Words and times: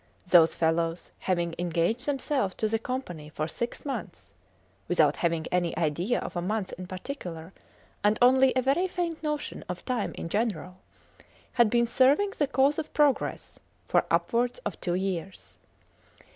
Those 0.25 0.55
fellows, 0.55 1.11
having 1.19 1.53
engaged 1.59 2.07
themselves 2.07 2.55
to 2.55 2.67
the 2.67 2.79
Company 2.79 3.29
for 3.29 3.47
six 3.47 3.85
months 3.85 4.31
(without 4.87 5.17
having 5.17 5.45
any 5.51 5.77
idea 5.77 6.17
of 6.21 6.35
a 6.35 6.41
month 6.41 6.73
in 6.79 6.87
particular 6.87 7.53
and 8.03 8.17
only 8.19 8.51
a 8.55 8.63
very 8.63 8.87
faint 8.87 9.21
notion 9.21 9.63
of 9.69 9.85
time 9.85 10.15
in 10.15 10.27
general), 10.27 10.79
had 11.51 11.69
been 11.69 11.85
serving 11.85 12.31
the 12.35 12.47
cause 12.47 12.79
of 12.79 12.91
progress 12.95 13.59
for 13.87 14.07
upwards 14.09 14.57
of 14.65 14.81
two 14.81 14.95
years. 14.95 15.59